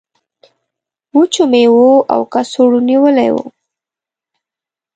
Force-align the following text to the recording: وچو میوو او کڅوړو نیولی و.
وچو 1.15 1.43
میوو 1.51 1.89
او 2.13 2.21
کڅوړو 2.33 2.79
نیولی 2.89 3.29
و. 3.33 3.35